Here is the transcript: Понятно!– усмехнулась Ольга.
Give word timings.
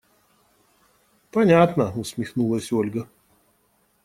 Понятно!– 1.29 1.93
усмехнулась 1.99 2.71
Ольга. 2.71 3.07